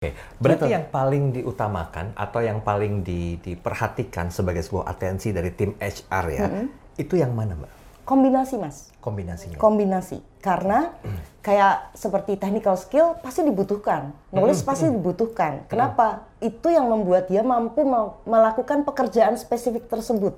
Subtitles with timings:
[0.00, 5.76] Oke, berarti yang paling diutamakan atau yang paling di, diperhatikan sebagai sebuah atensi dari tim
[5.76, 6.46] HR ya,
[6.96, 7.70] itu yang mana, Mbak?
[8.08, 8.88] Kombinasi, Mas.
[9.04, 9.60] Kombinasinya.
[9.60, 10.24] Kombinasi.
[10.40, 10.88] Karena
[11.44, 15.68] kayak seperti technical skill pasti dibutuhkan, knowledge pasti dibutuhkan.
[15.68, 16.24] Kenapa?
[16.40, 20.32] Itu yang membuat dia mampu me- melakukan pekerjaan spesifik tersebut.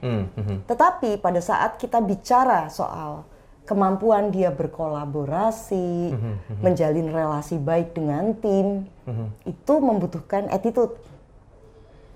[0.00, 0.58] Hmm, hmm, hmm.
[0.64, 3.28] Tetapi pada saat kita bicara soal
[3.68, 6.16] kemampuan dia berkolaborasi,
[6.64, 8.88] menjalin relasi baik dengan tim,
[9.44, 10.96] itu membutuhkan attitude.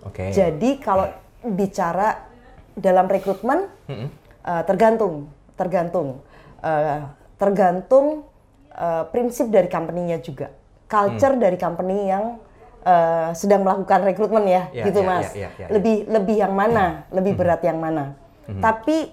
[0.08, 0.32] Oke.
[0.32, 1.12] Jadi kalau
[1.44, 2.24] bicara
[2.72, 6.24] dalam rekrutmen eh, tergantung, tergantung,
[6.62, 7.00] Eh,
[7.42, 8.22] tergantung
[8.70, 10.46] eh, prinsip dari company-nya juga,
[10.86, 12.38] culture dari company yang
[12.86, 15.34] eh, sedang melakukan rekrutmen ya, Ya, gitu ya, mas.
[15.34, 15.66] ya, ya, ya, ya.
[15.74, 18.14] Lebih lebih yang mana, lebih berat yang mana.
[18.46, 19.10] Tapi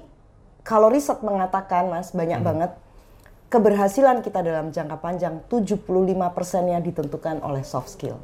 [0.69, 2.69] kalau riset mengatakan mas banyak banget
[3.49, 5.81] keberhasilan kita dalam jangka panjang 75
[6.29, 8.21] persennya ditentukan oleh soft skill.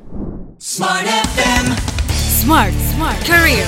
[0.62, 1.74] Smart FM.
[2.14, 3.66] Smart, smart career.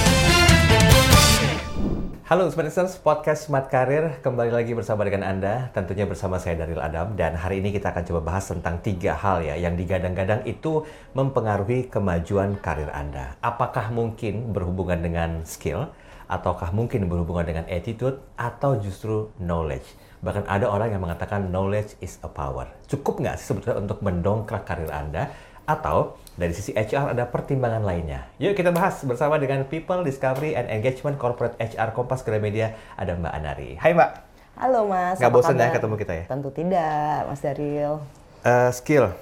[2.30, 7.18] Halo Smarters, podcast Smart Karir kembali lagi bersama dengan Anda, tentunya bersama saya Daril Adam
[7.18, 10.86] dan hari ini kita akan coba bahas tentang tiga hal ya yang digadang-gadang itu
[11.18, 13.40] mempengaruhi kemajuan karir Anda.
[13.42, 15.88] Apakah mungkin berhubungan dengan skill,
[16.28, 19.88] ataukah mungkin berhubungan dengan attitude, atau justru knowledge.
[20.22, 22.68] Bahkan ada orang yang mengatakan knowledge is a power.
[22.92, 25.32] Cukup nggak sih sebetulnya untuk mendongkrak karir Anda?
[25.68, 28.32] Atau dari sisi HR ada pertimbangan lainnya.
[28.40, 33.34] Yuk kita bahas bersama dengan People Discovery and Engagement Corporate HR Kompas Gramedia ada Mbak
[33.36, 33.70] Anari.
[33.76, 34.12] Hai Mbak.
[34.58, 35.22] Halo mas.
[35.22, 36.26] Nggak bosan ya ketemu kita ya?
[36.26, 38.02] Tentu tidak, Mas Daril.
[38.42, 39.14] Eh, skill,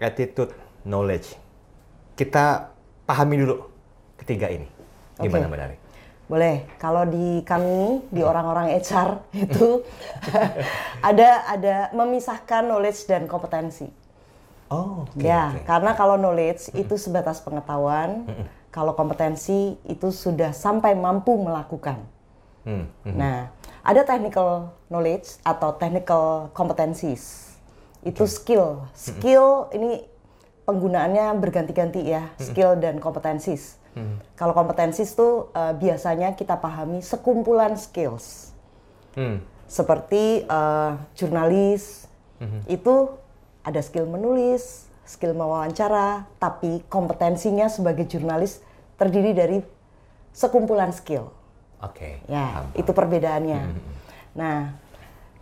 [0.00, 0.56] attitude,
[0.88, 1.36] knowledge.
[2.16, 2.72] Kita
[3.04, 3.68] pahami dulu
[4.16, 4.64] ketiga ini.
[5.20, 5.50] Gimana Oke.
[5.50, 5.76] Mbak Anari?
[6.28, 9.80] Boleh, kalau di kami, di orang-orang HR itu
[11.08, 13.88] ada ada memisahkan knowledge dan kompetensi.
[14.68, 15.24] Oh, oke.
[15.24, 15.64] ya, oke.
[15.64, 18.28] karena kalau knowledge itu sebatas pengetahuan,
[18.68, 22.04] kalau kompetensi itu sudah sampai mampu melakukan.
[22.68, 23.16] Hmm, hmm.
[23.16, 23.48] Nah,
[23.80, 27.56] ada technical knowledge atau technical competencies.
[28.04, 28.84] Itu skill.
[28.92, 30.04] Skill ini
[30.68, 33.80] penggunaannya berganti-ganti ya, skill dan kompetensis.
[34.36, 38.52] Kalau kompetensis tuh eh, biasanya kita pahami sekumpulan skills.
[39.18, 39.42] Hmm.
[39.68, 42.08] Seperti eh, jurnalis,
[42.70, 43.10] itu
[43.66, 48.62] ada skill menulis, skill mewawancara, tapi kompetensinya sebagai jurnalis
[48.94, 49.58] terdiri dari
[50.30, 51.34] sekumpulan skill.
[51.82, 52.22] Oke.
[52.30, 53.60] Ya, paham, itu perbedaannya.
[54.34, 54.74] Nah,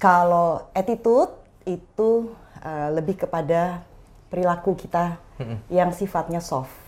[0.01, 1.33] kalau attitude
[1.69, 2.33] itu
[2.65, 3.85] uh, lebih kepada
[4.29, 5.21] perilaku kita
[5.69, 6.86] yang sifatnya soft.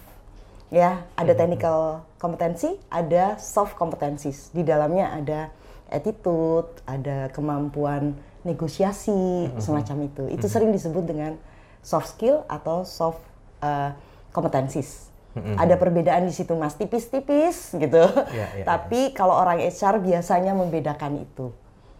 [0.69, 4.53] Ya, ada technical kompetensi, ada soft competencies.
[4.53, 5.41] Di dalamnya ada
[5.89, 8.13] attitude, ada kemampuan
[8.45, 10.25] negosiasi, semacam itu.
[10.29, 11.41] Itu sering disebut dengan
[11.81, 13.21] soft skill atau soft
[13.65, 13.97] uh,
[14.33, 15.09] competencies.
[15.39, 18.03] Ada perbedaan di situ mas, tipis-tipis gitu.
[18.35, 21.55] Iya, iya, Tapi kalau orang HR biasanya membedakan itu.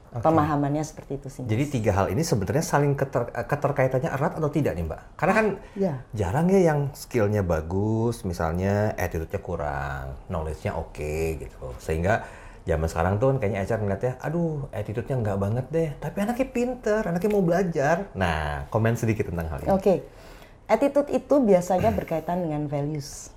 [0.09, 1.41] Pemahamannya seperti itu sih.
[1.45, 1.51] Mas.
[1.53, 5.01] Jadi tiga hal ini sebenarnya saling keter- keterkaitannya erat atau tidak nih Mbak?
[5.21, 5.47] Karena kan
[5.77, 5.95] ya.
[6.17, 11.77] jarang ya yang skillnya bagus, misalnya attitude-nya kurang, knowledge-nya oke gitu.
[11.77, 12.25] Sehingga
[12.65, 17.01] zaman sekarang tuh kan kayaknya HR ngeliatnya, aduh attitude-nya nggak banget deh, tapi anaknya pinter,
[17.05, 17.97] anaknya mau belajar.
[18.17, 19.71] Nah, komen sedikit tentang hal ini.
[19.73, 19.95] Oke,
[20.69, 23.33] attitude itu biasanya berkaitan dengan values.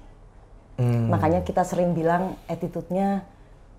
[0.75, 1.11] Hmm.
[1.11, 3.23] Makanya kita sering bilang attitude-nya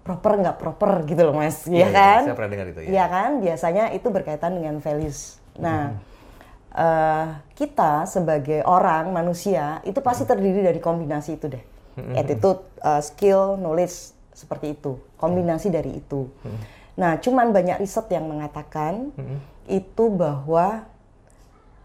[0.02, 2.20] proper nggak proper gitu loh mas, ya iya, kan?
[2.26, 2.90] saya pernah dengar itu, iya.
[2.90, 5.38] Iya kan, biasanya itu berkaitan dengan values.
[5.62, 5.94] Nah,
[6.74, 11.62] eh, kita sebagai orang manusia itu pasti terdiri dari kombinasi itu deh,
[12.18, 16.26] attitude, eh, skill, knowledge seperti itu, kombinasi dari itu.
[16.98, 19.14] Nah, cuman banyak riset yang mengatakan
[19.70, 20.84] itu bahwa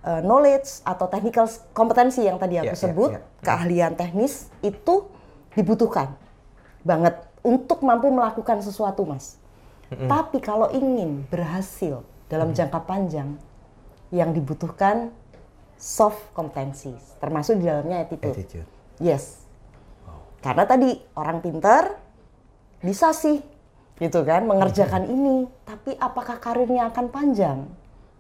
[0.08, 1.46] uh, knowledge atau technical
[1.76, 3.22] kompetensi yang tadi aku Iya, iya, sebut, iya.
[3.44, 5.12] keahlian teknis itu
[5.54, 6.16] dibutuhkan
[6.88, 9.40] banget untuk mampu melakukan sesuatu, Mas.
[9.88, 13.40] Tapi kalau ingin berhasil dalam jangka panjang,
[14.12, 15.12] yang dibutuhkan
[15.80, 16.92] soft kompetensi,
[17.24, 18.36] termasuk di dalamnya attitude.
[18.36, 18.68] Attitude.
[19.00, 19.48] Yes.
[20.44, 21.98] Karena tadi orang pintar
[22.84, 23.40] bisa sih
[23.98, 27.60] gitu kan mengerjakan ini, tapi apakah karirnya akan panjang?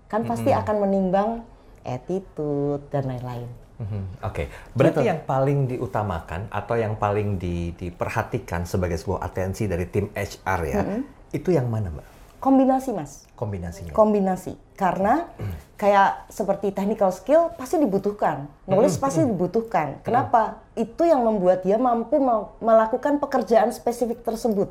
[0.07, 1.43] Kan pasti akan menimbang
[1.83, 3.66] attitude dan lain-lain.
[3.77, 5.09] Mhm, Oke, berarti Gitu.
[5.13, 10.81] yang paling diutamakan atau yang paling di- diperhatikan sebagai sebuah atensi dari tim HR ya,
[11.29, 12.07] itu yang mana Mbak?
[12.37, 13.25] Kombinasi, Mas.
[13.33, 13.93] Kombinasinya.
[13.93, 14.53] Kombinasi.
[14.73, 15.25] Karena
[15.73, 18.45] kayak seperti technical skill pasti dibutuhkan.
[18.65, 20.01] Knowledge pasti dibutuhkan.
[20.01, 20.61] Kenapa?
[20.73, 24.69] Itu yang membuat dia mampu me- melakukan pekerjaan spesifik tersebut.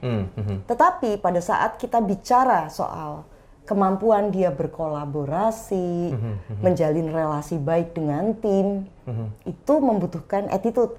[0.00, 0.64] Hmm, mhm.
[0.64, 3.22] Tetapi pada saat kita bicara soal
[3.70, 6.10] kemampuan dia berkolaborasi,
[6.58, 8.90] menjalin relasi baik dengan tim,
[9.46, 10.98] itu membutuhkan attitude.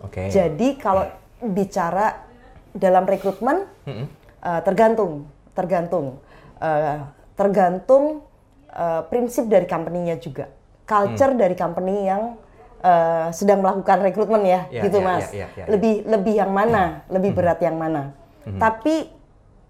[0.00, 0.32] Oke.
[0.32, 1.04] Jadi kalau
[1.44, 2.24] bicara
[2.72, 6.16] dalam rekrutmen eh, tergantung, tergantung,
[6.62, 6.98] Eh,
[7.34, 8.22] tergantung
[8.70, 10.46] eh, prinsip dari company-nya juga,
[10.86, 12.38] culture dari company yang
[12.78, 15.26] eh, sedang melakukan rekrutmen ya, Ya, gitu ya, mas.
[15.26, 15.64] ya, ya, ya, ya.
[15.74, 18.14] Lebih lebih yang mana, lebih berat yang mana.
[18.46, 19.10] Tapi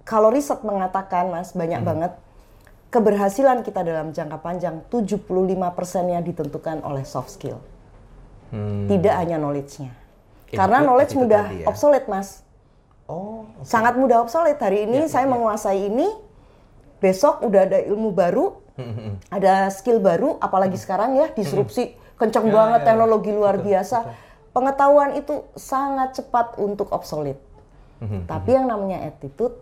[0.02, 2.12] kalau riset mengatakan mas banyak banget
[2.93, 7.56] keberhasilan kita dalam jangka panjang 75%-nya ditentukan oleh soft skill.
[8.52, 9.96] Tidak hanya knowledge-nya.
[10.52, 11.64] Karena knowledge mudah ya.
[11.64, 12.44] obsolete, Mas.
[13.08, 14.60] Oh, Sangat mudah obsolete.
[14.60, 15.32] Hari ini Ya, saya ya, ya.
[15.32, 16.08] menguasai ini,
[17.00, 18.60] besok udah ada ilmu baru,
[19.32, 22.88] ada skill baru, apalagi sekarang ya disrupsi kencang Ya, banget ya, ya.
[22.93, 23.99] teknologi luar Betul, biasa.
[24.52, 27.40] Pengetahuan itu sangat cepat untuk obsolete.
[28.02, 29.54] Mhm, Tapi yang namanya attitude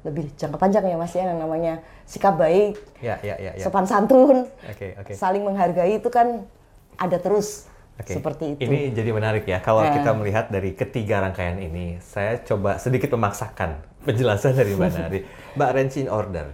[0.00, 3.60] lebih jangka panjang ya Mas ya, yang namanya sikap baik, ya, ya, ya, ya.
[3.60, 5.12] sopan santun, Oke, oke.
[5.12, 6.48] saling menghargai itu kan
[6.96, 7.68] ada terus
[8.00, 8.16] Oke.
[8.16, 8.64] seperti itu.
[8.64, 9.60] Ini jadi menarik ya.
[9.60, 9.92] Kalau Nah.
[9.92, 13.76] kita melihat dari ketiga rangkaian ini, saya coba sedikit memaksakan
[14.08, 15.20] penjelasan dari Mbak Nari.
[15.52, 16.48] Mbak range in order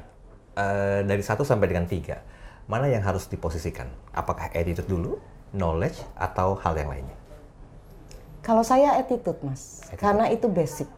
[0.58, 2.18] eh, dari satu sampai dengan tiga,
[2.66, 3.86] mana yang harus diposisikan?
[4.10, 5.22] Apakah attitude dulu,
[5.54, 7.14] knowledge, atau hal yang lainnya?
[8.42, 9.86] Kalau saya attitude, Mas.
[9.94, 10.90] Karena itu basic.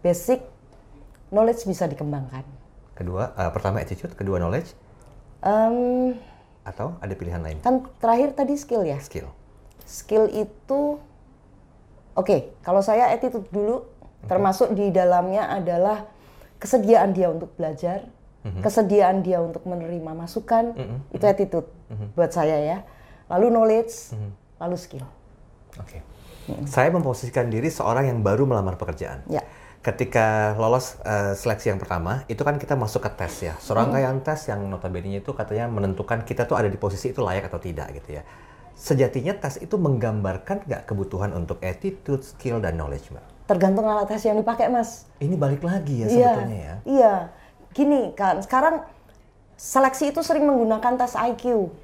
[0.00, 0.40] Basic
[1.28, 2.44] knowledge bisa dikembangkan.
[2.94, 4.74] Kedua, eh, pertama attitude, kedua knowledge,
[5.38, 6.18] Em,
[6.66, 7.62] atau ada pilihan lain?
[7.62, 8.98] kan terakhir tadi skill ya.
[8.98, 9.30] Skill.
[9.86, 10.98] Skill itu
[12.18, 13.86] Oke, kalau saya attitude dulu
[14.26, 16.02] termasuk di dalamnya adalah
[16.58, 18.10] kesediaan dia untuk belajar,
[18.58, 20.74] kesediaan dia untuk menerima masukan,
[21.14, 21.70] itu attitude
[22.18, 22.78] buat saya ya.
[23.30, 24.18] Lalu knowledge,
[24.58, 25.06] lalu skill.
[25.78, 26.02] Oke.
[26.66, 29.24] Saya memposisikan diri seorang yang baru melamar pekerjaan.
[29.28, 29.44] Ya.
[29.78, 33.54] Ketika lolos eh, seleksi yang pertama, itu kan kita masuk ke tes ya.
[33.62, 37.62] Serangkaian tes yang notabene itu katanya menentukan kita tuh ada di posisi itu layak atau
[37.62, 38.22] tidak gitu ya.
[38.78, 43.24] Sejatinya tes itu menggambarkan nggak kebutuhan untuk attitude, skill, dan knowledge, Mbak?
[43.50, 45.08] Tergantung alat tes yang dipakai, Mas.
[45.18, 46.74] Ini balik lagi ya Iya, sebetulnya ya.
[46.84, 47.14] Iya.
[47.74, 48.82] Gini kan, sekarang
[49.58, 51.74] seleksi itu sering menggunakan tes IQ.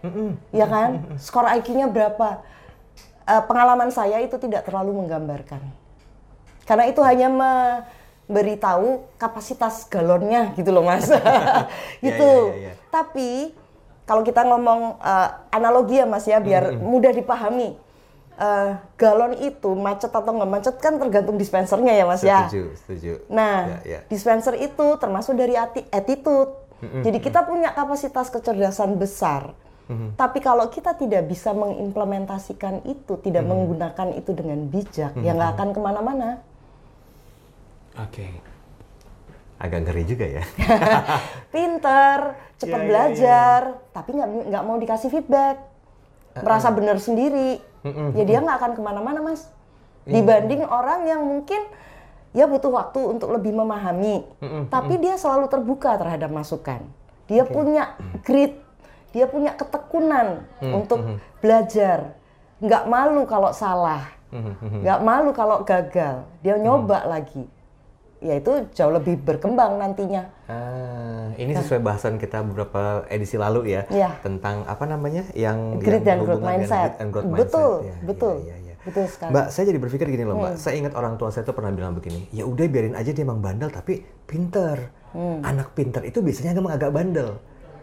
[0.55, 1.03] Ya kan?
[1.19, 2.43] Skor IQ-nya berapa?
[3.25, 5.65] Eh, pengalaman saya itu tidak terlalu menggambarkan.
[6.69, 11.09] Karena itu hanya memberitahu kapasitas galonnya gitu loh, Mas.
[12.05, 12.31] gitu.
[12.53, 12.73] iya, iya.
[12.93, 13.57] Tapi
[14.05, 17.81] kalau kita ngomong eh, analogi ya Mas ya biar mudah dipahami.
[18.35, 22.45] Eh, galon itu macet atau nggak macet kan tergantung dispensernya ya Mas ya.
[22.45, 23.13] Setuju, setuju.
[23.33, 24.01] Nah, Ya, ya.
[24.13, 25.57] dispenser itu termasuk dari
[25.89, 26.61] attitude.
[26.85, 29.57] Jadi kita punya kapasitas kecerdasan besar.
[30.17, 35.69] Tapi kalau kita tidak bisa mengimplementasikan itu, tidak menggunakan itu dengan bijak, ya nggak akan
[35.77, 36.41] ke mana-mana.
[38.01, 38.27] Oke.
[39.61, 40.45] Agak ngeri juga ya.
[41.55, 43.61] Pinter, cepat Iya, iya, belajar,
[43.93, 45.57] tapi nggak nggak mau dikasih feedback,
[46.41, 47.61] merasa benar sendiri,
[48.17, 49.53] ya dia nggak akan ke mana-mana mas.
[50.09, 50.21] Iya.
[50.21, 51.61] Dibanding orang yang mungkin
[52.33, 54.25] ya butuh waktu untuk lebih memahami,
[54.73, 56.81] tapi dia selalu terbuka terhadap masukan.
[57.29, 58.64] Dia punya grit,
[59.15, 60.99] dia punya ketekunan untuk
[61.39, 62.19] belajar,
[62.59, 64.11] nggak malu kalau salah,
[64.59, 67.47] nggak malu kalau gagal, dia nyoba lagi.
[68.19, 70.25] Ya itu jauh lebih berkembang nantinya.
[70.49, 74.17] Ah, ini sesuai bahasan kita beberapa edisi lalu ya, Iya.
[74.19, 76.73] tentang apa namanya yang Grit yang dan growth mindset.
[76.91, 77.85] grit and growth Betul, mindset.
[77.85, 78.35] Ya, betul.
[78.41, 78.75] iya, iya, iya.
[78.81, 79.31] Betul sekali.
[79.31, 80.45] Mbak, saya jadi berpikir gini loh, Hmm.
[80.47, 80.55] Mbak.
[80.57, 83.39] Saya ingat orang tua saya tuh pernah bilang begini, ya udah biarin aja dia emang
[83.39, 84.77] bandel tapi pinter.
[85.13, 85.45] Hmm.
[85.45, 87.37] Anak pinter itu biasanya emang agak bandel.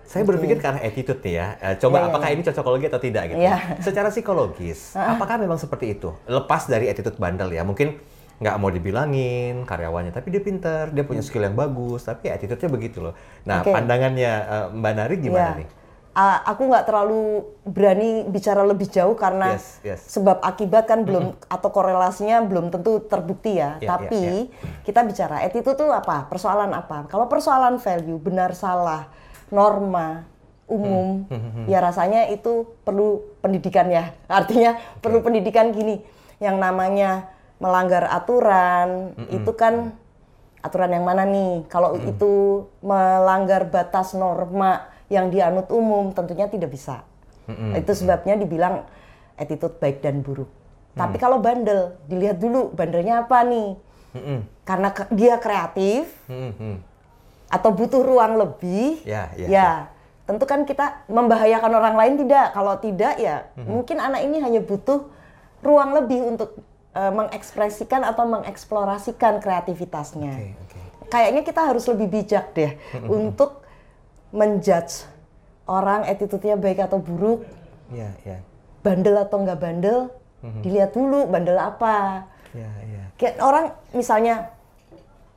[0.06, 1.48] Saya berpikir ke arah attitude nih ya.
[1.58, 2.36] Eh, coba Iya, iya, apakah iya.
[2.36, 3.40] ini cocokologi atau tidak gitu.
[3.40, 3.56] Iya.
[3.80, 6.12] Secara psikologis, apakah memang seperti itu?
[6.28, 7.96] Lepas dari attitude bandel ya, mungkin
[8.42, 12.98] nggak mau dibilangin karyawannya, tapi dia pinter, dia punya skill yang bagus, tapi attitude-nya begitu
[13.00, 13.14] loh.
[13.46, 13.70] Nah, Oke.
[13.70, 15.60] pandangannya eh, Mbak Nari gimana Ya.
[15.62, 15.70] nih?
[16.12, 20.02] Ah, aku nggak terlalu berani bicara lebih jauh karena Yes, yes.
[20.12, 23.80] sebab akibat kan belum atau korelasinya belum tentu terbukti ya.
[23.80, 24.52] Ya, Tapi
[24.84, 26.28] kita bicara attitude itu apa?
[26.28, 27.08] Persoalan apa?
[27.08, 29.08] Kalau persoalan value, benar salah,
[29.52, 30.26] norma,
[30.66, 34.16] umum, Hmm, ya rasanya itu perlu pendidikan ya.
[34.26, 36.00] Artinya perlu pendidikan gini,
[36.40, 37.30] yang namanya
[37.62, 39.94] melanggar aturan Hmm, itu kan
[40.64, 41.68] aturan yang mana nih?
[41.68, 47.04] Kalau itu melanggar batas norma yang dianut umum, tentunya tidak bisa.
[47.76, 48.88] Itu sebabnya dibilang
[49.36, 50.48] attitude baik dan buruk.
[50.92, 53.76] Tapi kalau bandel, dilihat dulu bandelnya apa nih?
[54.64, 56.76] Karena ke- dia kreatif Hmm, hmm.
[57.52, 59.70] Atau butuh ruang lebih, Ya, ya, ya.
[60.24, 62.56] tentu kan kita membahayakan orang lain tidak.
[62.56, 65.04] Kalau tidak ya mungkin anak ini hanya butuh
[65.60, 66.56] ruang lebih untuk
[66.92, 70.32] eh, mengekspresikan atau mengeksplorasikan kreativitasnya.
[70.32, 70.80] Oke, oke.
[71.12, 72.72] kayaknya kita harus lebih bijak deh
[73.06, 73.60] untuk
[74.32, 75.04] menjudge
[75.68, 77.44] orang attitude-nya baik atau buruk,
[77.92, 78.38] Iya, iya.
[78.80, 80.08] bandel atau nggak bandel,
[80.64, 82.28] dilihat dulu bandel apa.
[82.56, 83.04] Iya, iya.
[83.20, 84.56] Kayak orang misalnya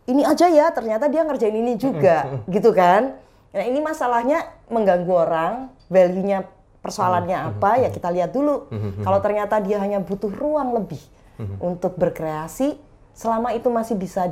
[0.04, 3.16] ini aja ya, ternyata dia ngerjain ini juga, gitu kan?
[3.54, 5.54] Nah ini masalahnya mengganggu orang,
[5.86, 6.44] value-nya
[6.84, 8.68] persoalannya apa ya kita lihat dulu.
[9.00, 11.00] Kalau ternyata dia hanya butuh ruang lebih
[11.56, 12.76] untuk berkreasi,
[13.16, 14.28] selama itu masih bisa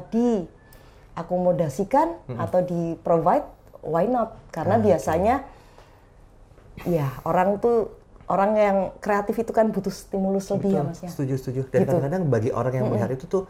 [1.14, 3.46] diakomodasikan atau di provide,
[3.80, 4.36] why not?
[4.50, 5.48] Karena biasanya
[6.84, 7.88] ya orang tuh
[8.26, 11.08] orang yang kreatif itu kan butuh stimulus lebih ya mas ya.
[11.08, 11.60] Setuju, setuju.
[11.68, 11.90] Dan Gitu.
[11.90, 13.44] kadang-kadang bagi orang yang melihat itu tuh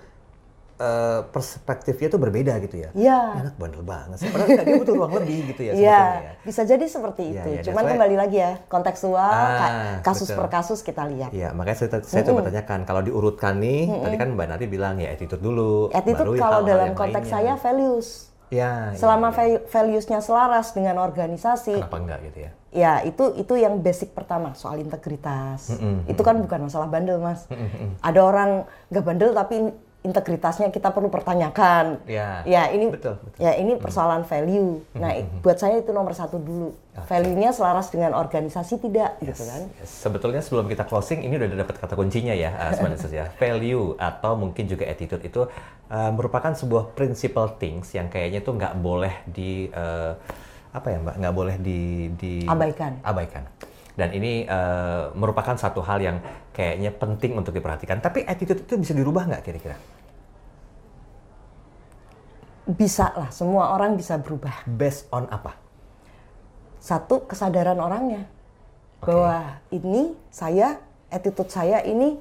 [0.82, 2.90] eh, perspektifnya tuh berbeda gitu ya.
[2.92, 3.18] Iya.
[3.38, 4.18] Anak bandel banget.
[4.24, 6.32] Padahal dia butuh ruang lebih gitu ya Iya, ya.
[6.42, 7.48] bisa jadi seperti Iya, itu.
[7.48, 10.38] iya, Cuman kembali lagi ya, kontekstual, Ah, kasus betul.
[10.38, 11.30] per kasus kita lihat.
[11.30, 15.08] Iya, makanya saya, saya coba tanyakan kalau diurutkan nih, tadi kan Mbak Nari bilang ya
[15.08, 15.88] attitude dulu.
[15.90, 17.54] Attitude baru kalau hal-hal dalam yang konteks lainnya.
[17.54, 18.08] saya values.
[18.50, 19.36] ya, Selama ya, ya.
[19.38, 22.50] val- values-nya selaras dengan organisasi, kenapa enggak gitu ya?
[22.72, 25.72] ya itu itu yang basic pertama soal integritas.
[26.04, 27.48] Itu kan bukan masalah bandel, Mas.
[28.00, 28.50] Ada orang
[28.88, 29.72] nggak bandel tapi
[30.02, 32.02] integritasnya kita perlu pertanyakan.
[32.04, 33.38] Ya, Ya, ini betul, betul.
[33.38, 34.82] ya ini persoalan value.
[34.94, 36.75] Nah, i- buat saya itu nomor satu dulu.
[36.92, 39.64] Value-nya selaras dengan organisasi tidak, gitu kan?
[39.78, 39.88] Yes.
[40.02, 43.26] Sebetulnya sebelum kita closing ini udah dapat kata kuncinya ya, uh, Smart Sisters ya.
[43.40, 45.47] Value atau mungkin juga attitude itu
[45.88, 50.12] uh, merupakan sebuah principal things yang kayaknya tuh nggak boleh di uh,
[50.71, 51.80] apa ya Mbak, nggak boleh di,
[52.12, 53.00] di Abaikan.
[53.00, 53.44] abaikan.
[53.92, 56.16] Dan ini uh, merupakan satu hal yang
[56.56, 58.00] kayaknya penting untuk diperhatikan.
[58.00, 59.76] Tapi attitude itu bisa dirubah nggak kira-kira?
[62.64, 64.64] Bisa lah, semua orang bisa berubah.
[64.64, 65.61] Based on apa?
[66.80, 68.25] Satu, kesadaran orangnya.
[69.04, 70.80] Bahwa ini, saya,
[71.12, 72.16] attitude saya ini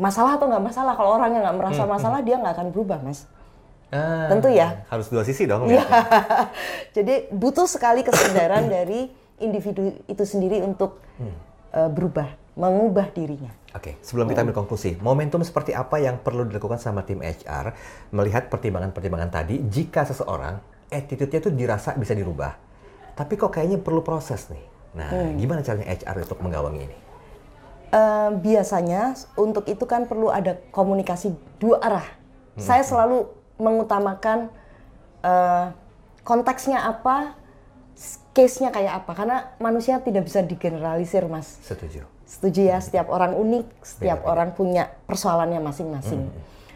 [0.00, 0.96] masalah atau nggak masalah.
[0.96, 3.28] Kalau orangnya nggak merasa masalah, dia nggak akan berubah, Mas.
[3.90, 4.86] Ah, Tentu ya.
[4.86, 5.66] Harus dua sisi dong.
[5.66, 5.82] Ya.
[6.96, 11.00] Jadi butuh sekali kesadaran dari individu itu sendiri untuk
[11.72, 13.50] eh, berubah, mengubah dirinya.
[13.70, 17.72] Oke, sebelum kita ambil konklusi, momentum seperti apa yang perlu dilakukan sama tim HR
[18.10, 20.58] melihat pertimbangan-pertimbangan tadi jika seseorang
[20.90, 22.58] attitude-nya tuh dirasa bisa dirubah,
[23.14, 24.64] tapi kok kayaknya perlu proses nih.
[24.90, 26.96] Nah, gimana caranya HR untuk menggawangi ini?
[27.90, 32.06] Eh, biasanya untuk itu kan perlu ada komunikasi dua arah.
[32.54, 33.26] Saya selalu
[33.58, 34.46] mengutamakan
[35.26, 35.66] eh,
[36.22, 37.34] konteksnya apa,
[38.32, 41.60] case-nya kayak apa, karena manusia tidak bisa digeneralisir, Mas.
[41.60, 42.06] Setuju.
[42.24, 46.30] Setuju ya, setiap orang unik, setiap orang punya persoalannya masing-masing.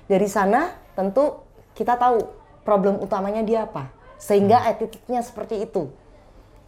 [0.05, 1.41] Dari sana tentu
[1.73, 2.21] kita tahu
[2.67, 3.89] problem utamanya dia apa,
[4.21, 5.89] sehingga attitude-nya seperti itu.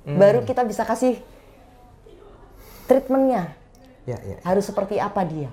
[0.06, 1.18] Baru kita bisa kasih
[2.86, 3.58] treatmentnya
[4.06, 4.38] Ya, ya.
[4.46, 5.50] harus seperti apa dia.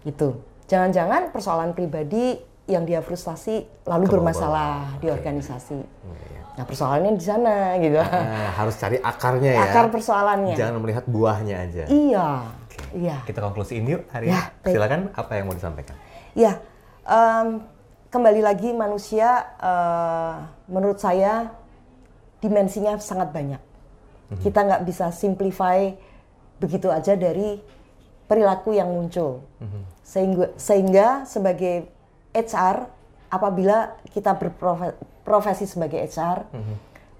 [0.00, 0.40] Gitu.
[0.64, 5.76] Jangan-jangan persoalan pribadi yang dia frustasi lalu bermasalah di organisasi.
[5.76, 6.42] iya.
[6.58, 8.02] Nah persoalannya di sana gitu.
[8.02, 9.62] Nah, harus cari akarnya ya.
[9.70, 10.58] Akar persoalannya.
[10.58, 11.84] Jangan melihat buahnya aja.
[11.86, 12.28] Iya,
[12.98, 13.16] iya.
[13.22, 14.74] Kita konklusiin yuk hari Ya, ini.
[14.74, 15.94] Silakan apa yang mau disampaikan?
[16.34, 16.58] Ya,
[17.06, 17.62] em,
[18.10, 20.34] kembali lagi manusia eh,
[20.66, 21.54] menurut saya
[22.42, 23.62] dimensinya sangat banyak.
[24.42, 25.94] Kita nggak bisa simplify
[26.58, 27.62] begitu aja dari
[28.26, 29.46] perilaku yang muncul.
[30.02, 31.86] Sehingga, sehingga sebagai
[32.34, 32.90] HR,
[33.30, 34.96] apabila kita berprofesi
[35.68, 36.48] sebagai HR,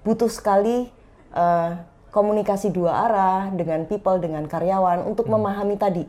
[0.02, 0.88] butuh sekali
[1.36, 1.70] eh,
[2.10, 6.04] komunikasi dua arah dengan people, dengan karyawan untuk memahami tadi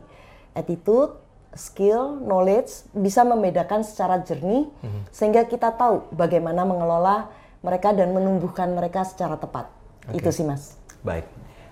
[0.56, 1.14] attitude,
[1.54, 4.70] skill, knowledge bisa membedakan secara jernih
[5.10, 7.30] sehingga kita tahu bagaimana mengelola
[7.60, 9.68] mereka dan menumbuhkan mereka secara tepat.
[10.14, 10.78] Itu sih mas.
[11.04, 11.28] Baik.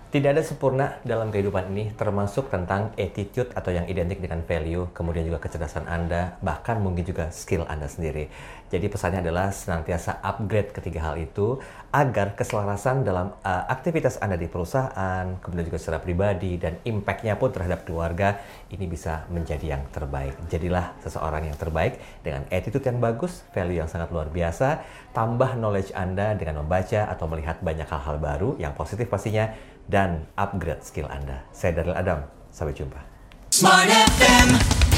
[0.08, 5.28] Tidak ada sempurna dalam kehidupan ini, termasuk tentang attitude atau yang identik dengan value, kemudian
[5.28, 8.32] juga kecerdasan Anda, bahkan mungkin juga skill Anda sendiri.
[8.72, 11.60] Jadi pesannya adalah senantiasa upgrade ketiga hal itu
[11.92, 17.52] agar keselarasan dalam uh, aktivitas Anda di perusahaan, kemudian juga secara pribadi dan impact-nya pun
[17.52, 18.40] terhadap keluarga
[18.72, 20.40] ini bisa menjadi yang terbaik.
[20.48, 24.80] Jadilah seseorang yang terbaik dengan attitude yang bagus, value yang sangat luar biasa,
[25.12, 29.52] tambah knowledge Anda dengan membaca atau melihat banyak hal-hal baru yang positif pastinya
[29.88, 31.42] dan upgrade skill Anda.
[31.50, 33.00] Saya Daryl Adam, sampai jumpa.
[33.48, 34.48] Smart FM.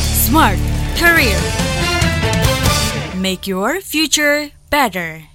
[0.02, 0.60] Smart
[0.98, 1.38] Career.
[3.16, 5.29] Make your future better.